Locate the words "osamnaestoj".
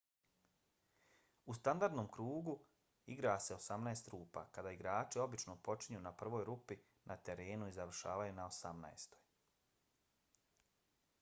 8.55-9.21